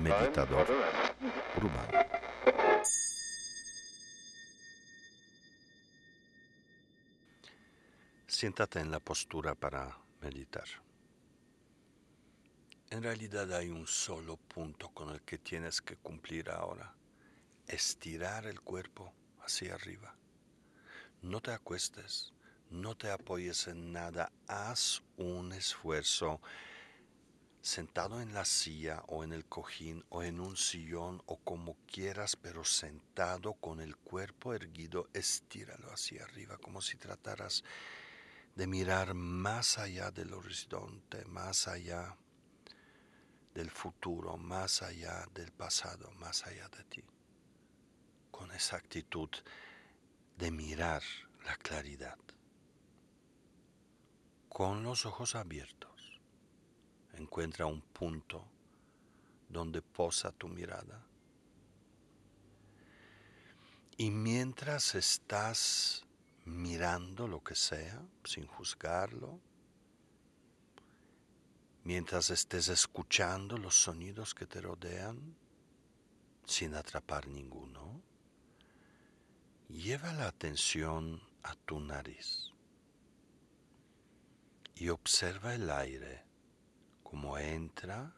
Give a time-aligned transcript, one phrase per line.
[0.00, 0.66] Meditador
[1.56, 2.06] urbano.
[8.26, 10.68] Siéntate en la postura para meditar.
[12.90, 16.94] En realidad hay un solo punto con el que tienes que cumplir ahora.
[17.66, 20.14] Estirar el cuerpo hacia arriba.
[21.22, 22.32] No te acuestes,
[22.70, 26.40] no te apoyes en nada, haz un esfuerzo
[27.60, 32.36] sentado en la silla o en el cojín o en un sillón o como quieras,
[32.36, 37.64] pero sentado con el cuerpo erguido, estíralo hacia arriba como si trataras
[38.54, 42.16] de mirar más allá del horizonte, más allá
[43.52, 47.04] del futuro, más allá del pasado, más allá de ti.
[48.30, 49.30] Con esa actitud
[50.36, 51.02] de mirar
[51.44, 52.18] la claridad.
[54.56, 56.18] Con los ojos abiertos,
[57.12, 58.42] encuentra un punto
[59.50, 61.04] donde posa tu mirada.
[63.98, 66.06] Y mientras estás
[66.46, 69.38] mirando lo que sea, sin juzgarlo,
[71.84, 75.36] mientras estés escuchando los sonidos que te rodean,
[76.46, 78.00] sin atrapar ninguno,
[79.68, 82.55] lleva la atención a tu nariz
[84.76, 86.22] y observa el aire
[87.02, 88.14] como entra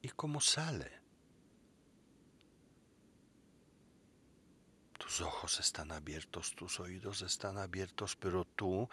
[0.00, 0.90] y como sale.
[4.98, 8.88] Tus ojos están abiertos, tus oídos están abiertos, pero tú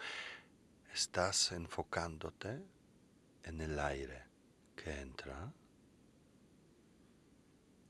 [0.92, 2.62] estás enfocándote
[3.42, 4.24] en el aire
[4.76, 5.52] que entra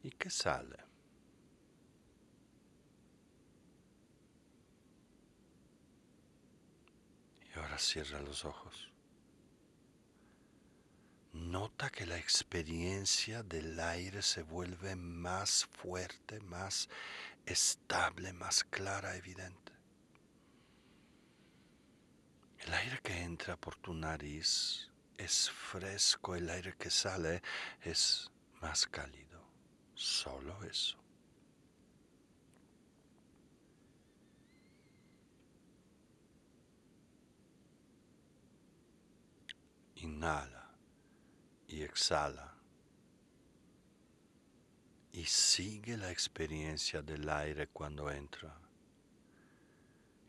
[0.02, 0.85] y que sale.
[7.56, 8.92] Ahora cierra los ojos.
[11.32, 16.88] Nota que la experiencia del aire se vuelve más fuerte, más
[17.44, 19.72] estable, más clara, evidente.
[22.58, 27.42] El aire que entra por tu nariz es fresco, el aire que sale
[27.82, 28.30] es
[28.60, 29.42] más cálido.
[29.94, 31.05] Solo eso.
[40.06, 40.70] Inhala
[41.66, 42.54] y exhala.
[45.12, 48.56] Y sigue la experiencia del aire cuando entra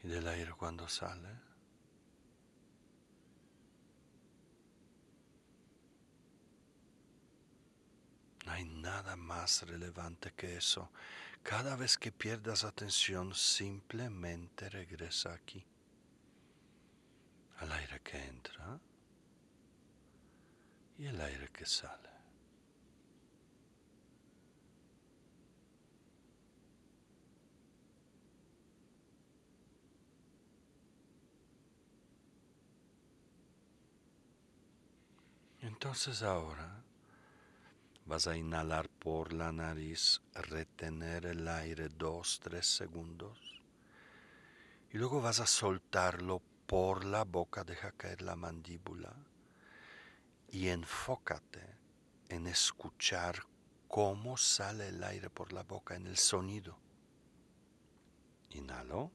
[0.04, 1.30] y del aire cuando sale.
[8.46, 10.90] No hay nada más relevante que eso.
[11.44, 15.64] Cada vez que pierdas atención, simplemente regresa aquí,
[17.60, 18.80] al aire que entra
[20.98, 22.10] y el aire que sale.
[35.62, 36.84] Entonces ahora
[38.08, 43.62] Vas a inhalar por la nariz, retener el aire dos, tres segundos.
[44.94, 49.14] Y luego vas a soltarlo por la boca, deja caer la mandíbula.
[50.50, 51.78] Y enfócate
[52.30, 53.44] en escuchar
[53.88, 56.78] cómo sale el aire por la boca, en el sonido.
[58.52, 59.12] Inhalo.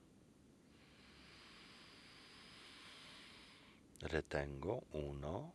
[4.01, 4.85] Retengo.
[4.93, 5.53] Uno,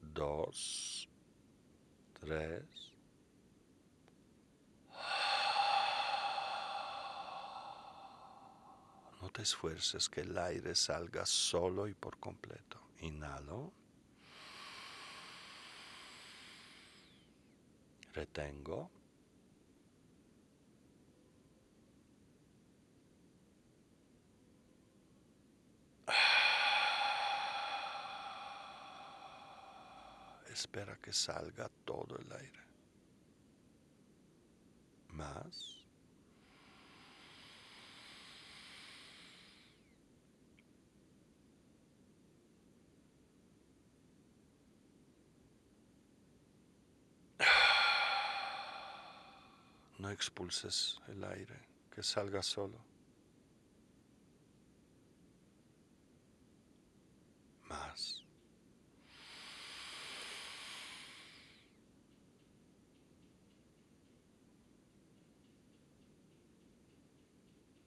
[0.00, 1.08] dos,
[2.20, 2.92] tres.
[9.20, 12.80] No te esfuerces que el aire salga solo y por completo.
[13.00, 13.72] Inhalo.
[18.12, 18.90] Retengo.
[30.52, 32.60] espera que salga todo el aire.
[35.08, 35.81] Más.
[50.12, 51.60] expulses el aire,
[51.90, 52.78] que salga solo.
[57.68, 58.22] Más.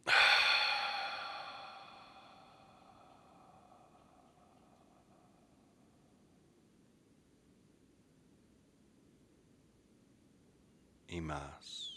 [11.07, 11.94] y más.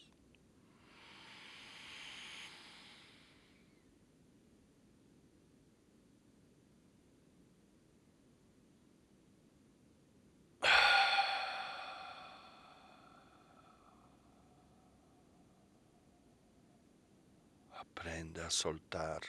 [18.18, 19.20] Aprende a soltar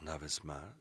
[0.00, 0.72] una vez más.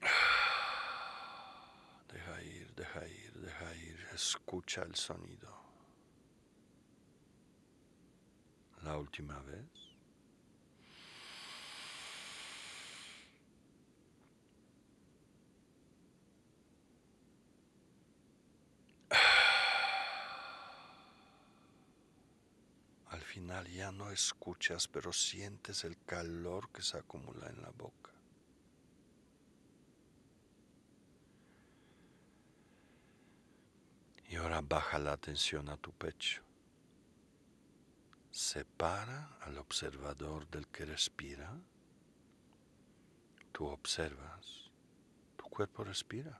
[2.12, 4.08] Deja ir, deja ir, deja ir.
[4.12, 5.56] Escucha el sonido.
[8.82, 9.91] La última vez.
[23.32, 28.10] Final ya no escuchas, pero sientes el calor que se acumula en la boca.
[34.28, 36.42] Y ahora baja la atención a tu pecho.
[38.30, 41.58] Separa al observador del que respira.
[43.50, 44.70] Tú observas.
[45.38, 46.38] Tu cuerpo respira.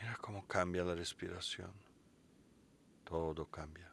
[0.00, 1.91] Mira cómo cambia la respiración
[3.12, 3.92] todo cambia.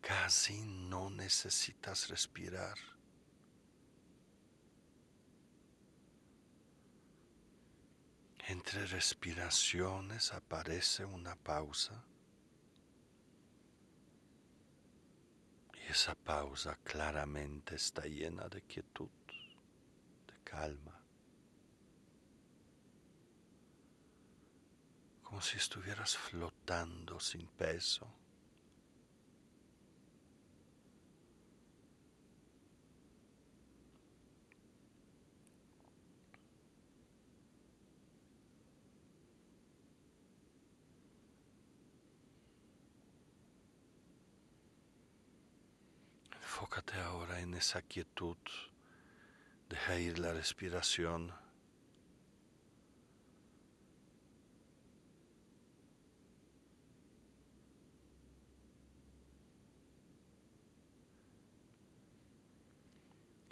[0.00, 2.76] Casi no necesitas respirar.
[8.48, 12.02] Entre respiraciones aparece una pausa
[15.74, 19.10] y esa pausa claramente está llena de quietud,
[20.26, 20.97] de calma.
[25.40, 28.06] Si estuvieras flotando sin peso.
[46.32, 48.36] Enfócate ahora en esa quietud,
[49.68, 51.47] deja ir la respiración.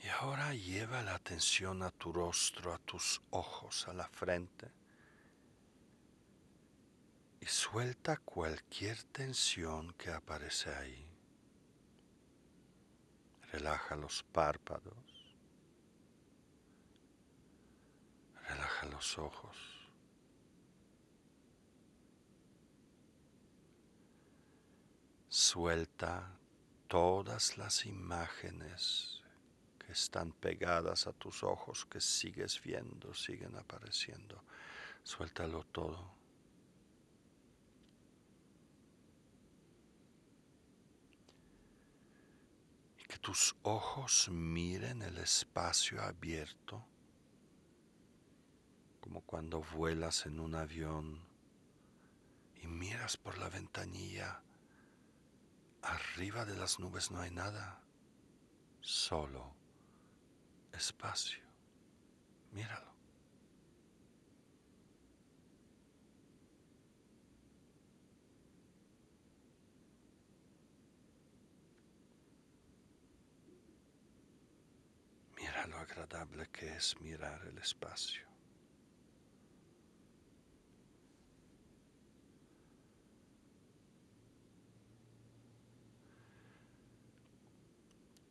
[0.09, 4.71] Ahora lleva la atención a tu rostro, a tus ojos, a la frente.
[7.41, 11.09] Y suelta cualquier tensión que aparece ahí.
[13.53, 14.95] Relaja los párpados.
[18.49, 19.57] Relaja los ojos.
[25.29, 26.39] Suelta
[26.87, 29.26] todas las imágenes
[29.93, 34.43] están pegadas a tus ojos que sigues viendo, siguen apareciendo.
[35.03, 36.15] Suéltalo todo.
[42.99, 46.85] Y que tus ojos miren el espacio abierto,
[49.01, 51.25] como cuando vuelas en un avión
[52.57, 54.43] y miras por la ventanilla.
[55.83, 57.81] Arriba de las nubes no hay nada,
[58.81, 59.56] solo
[60.77, 61.43] espacio.
[62.53, 62.95] Míralo.
[75.37, 78.36] Mira lo agradable que es mirar el espacio.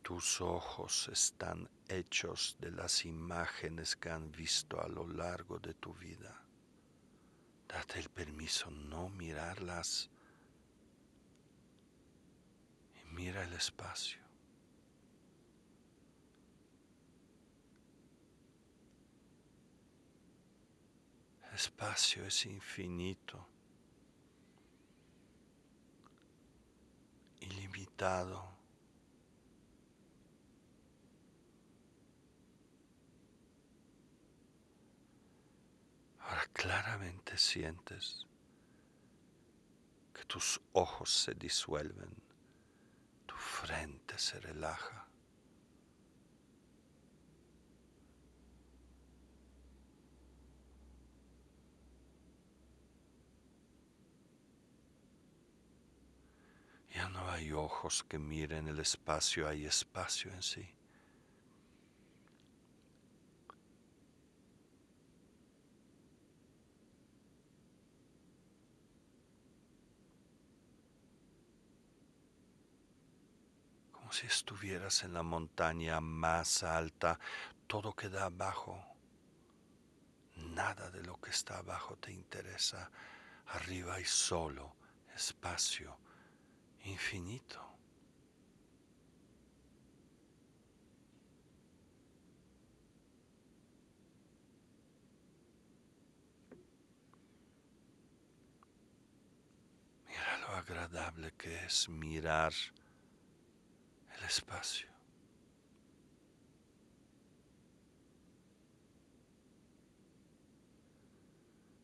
[0.06, 5.92] Tus ojos están hechos de las imágenes que han visto a lo largo de tu
[5.94, 6.44] vida.
[7.66, 10.08] Date el permiso no mirarlas
[13.02, 14.20] y mira el espacio.
[21.52, 23.44] Espacio es infinito,
[27.40, 28.55] ilimitado.
[36.28, 38.26] Ahora claramente sientes
[40.12, 42.14] que tus ojos se disuelven,
[43.26, 45.06] tu frente se relaja.
[56.92, 60.66] Ya no hay ojos que miren el espacio, hay espacio en sí.
[73.92, 77.18] Como si estuvieras en la montaña más alta,
[77.66, 78.82] todo queda abajo.
[80.36, 82.90] Nada de lo que está abajo te interesa.
[83.48, 84.74] Arriba hay solo
[85.14, 85.98] espacio
[86.84, 87.60] infinito.
[100.08, 102.54] Mira lo agradable que es mirar
[104.16, 104.88] el espacio.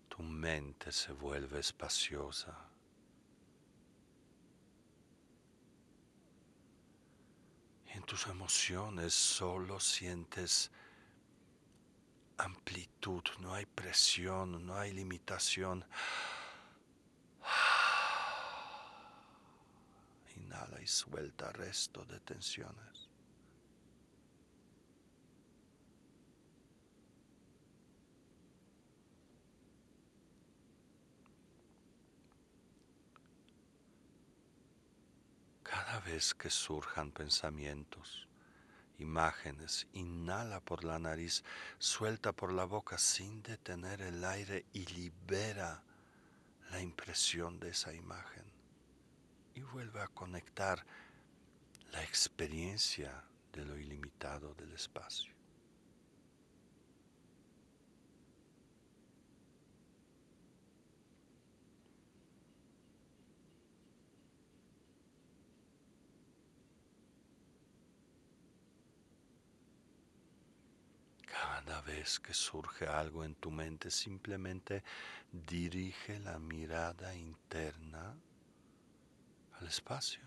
[0.08, 2.72] Tu mente se vuelve espaciosa.
[7.94, 10.70] en tus emociones solo sientes
[12.38, 15.84] amplitud, no hay presión, no hay limitación.
[20.36, 23.08] Inhala y suelta resto de tensiones.
[35.62, 38.28] Cada vez que surjan pensamientos,
[38.98, 41.44] imágenes, inhala por la nariz,
[41.78, 45.82] suelta por la boca sin detener el aire y libera
[46.70, 48.51] la impresión de esa imagen.
[49.54, 50.84] Y vuelve a conectar
[51.92, 55.32] la experiencia de lo ilimitado del espacio.
[71.26, 74.82] Cada vez que surge algo en tu mente, simplemente
[75.30, 78.14] dirige la mirada interna
[79.62, 80.20] al espacio.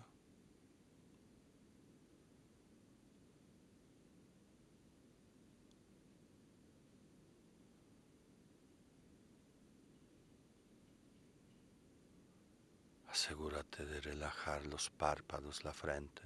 [13.08, 16.22] Asegúrate de relajar los párpados, la frente,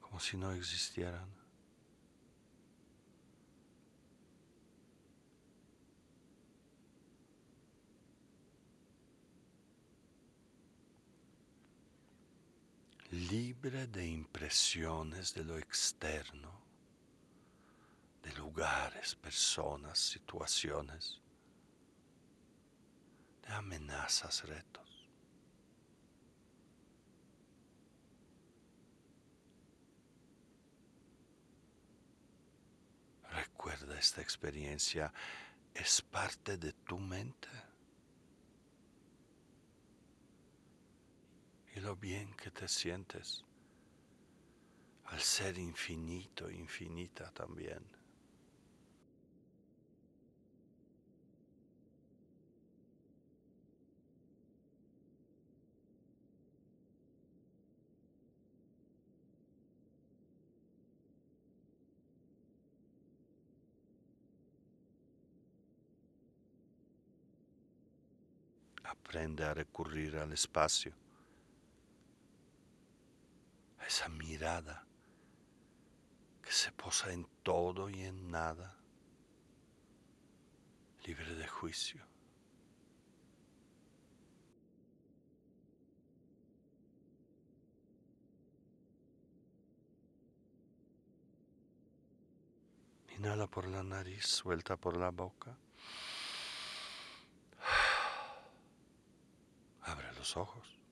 [0.00, 1.43] como si no existieran.
[13.14, 16.50] Libre de impresiones de lo externo,
[18.22, 21.20] de lugares, personas, situaciones,
[23.46, 25.08] de amenazas, retos.
[33.30, 35.12] Recuerda esta experiencia,
[35.72, 37.48] es parte de tu mente.
[41.74, 43.44] Y lo bien que te sientes
[45.06, 47.82] al ser infinito, infinita también.
[68.84, 71.03] Aprende a recurrir al espacio
[73.94, 74.84] esa mirada
[76.42, 78.76] que se posa en todo y en nada,
[81.04, 82.04] libre de juicio.
[93.16, 95.56] Inhala por la nariz, suelta por la boca.
[99.82, 100.83] Abre los ojos.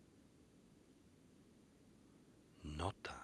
[2.82, 3.14] Nota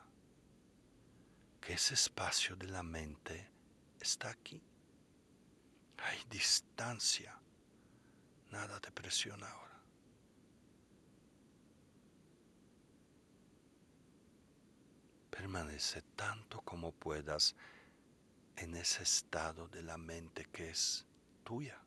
[1.61, 3.51] que ese espacio de la mente
[3.99, 4.63] está aquí.
[5.97, 7.37] Hay distancia.
[8.53, 9.83] Nada te presiona ahora.
[15.29, 17.57] Permanece tanto como puedas
[18.55, 21.05] en ese estado de la mente que es
[21.43, 21.83] tuya.